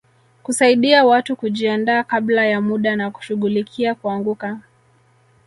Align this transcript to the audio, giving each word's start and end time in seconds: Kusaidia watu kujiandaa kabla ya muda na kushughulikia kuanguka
Kusaidia 0.43 1.05
watu 1.05 1.35
kujiandaa 1.35 2.03
kabla 2.03 2.45
ya 2.45 2.61
muda 2.61 2.95
na 2.95 3.11
kushughulikia 3.11 3.95
kuanguka 3.95 4.59